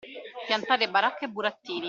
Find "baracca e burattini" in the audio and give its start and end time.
0.89-1.79